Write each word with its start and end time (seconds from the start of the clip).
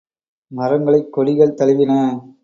மரங்களைக் 0.51 1.13
கொடிகள் 1.13 1.53
தழுவின. 1.53 1.91